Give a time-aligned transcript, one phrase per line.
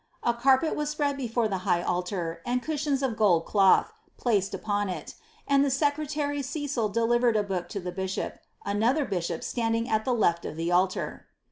[0.23, 4.89] A carpet was spread before the high altar, and cushions of gold clotk placed upon
[4.89, 5.13] it,
[5.47, 10.11] and then secretary Cecil delivered a book to the bishopi another biihoj^ standing at the
[10.15, 11.27] lefl of the altar.